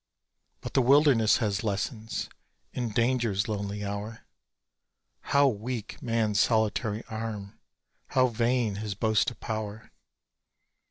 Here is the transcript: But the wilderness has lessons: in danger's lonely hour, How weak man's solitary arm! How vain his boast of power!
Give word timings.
But 0.61 0.73
the 0.73 0.81
wilderness 0.81 1.37
has 1.37 1.63
lessons: 1.63 2.27
in 2.73 2.89
danger's 2.89 3.47
lonely 3.47 3.85
hour, 3.85 4.25
How 5.19 5.47
weak 5.47 6.01
man's 6.01 6.39
solitary 6.39 7.03
arm! 7.07 7.59
How 8.07 8.25
vain 8.29 8.77
his 8.77 8.95
boast 8.95 9.29
of 9.29 9.39
power! 9.39 9.91